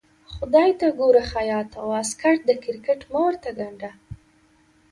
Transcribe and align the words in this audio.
خدای 0.33 0.69
ته 0.79 0.87
ګوره 0.99 1.23
خياطه 1.31 1.79
واسکټ 1.91 2.37
د 2.45 2.51
کرکټ 2.63 2.99
مه 3.11 3.19
ورته 3.27 3.49
ګنډه. 3.59 3.91